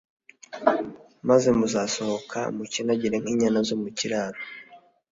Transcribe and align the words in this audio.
maze 1.27 1.47
muzasohoka 1.57 2.39
mukinagire 2.55 3.15
nk’inyana 3.21 3.59
zo 3.67 3.75
mu 3.81 3.89
kiraro 3.97 4.39